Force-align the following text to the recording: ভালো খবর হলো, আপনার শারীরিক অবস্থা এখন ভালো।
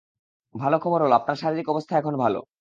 ভালো 0.55 0.77
খবর 0.79 0.99
হলো, 1.01 1.13
আপনার 1.15 1.35
শারীরিক 1.35 1.67
অবস্থা 1.69 1.93
এখন 1.97 2.13
ভালো। 2.17 2.39